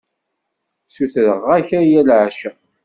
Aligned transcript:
Ssutreɣ-ak 0.87 1.69
aya 1.77 1.81
leɛca. 2.07 2.51